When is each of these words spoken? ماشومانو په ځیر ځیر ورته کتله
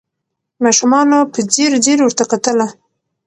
ماشومانو 0.63 1.17
په 1.33 1.39
ځیر 1.53 1.71
ځیر 1.83 1.99
ورته 2.03 2.23
کتله 2.31 2.67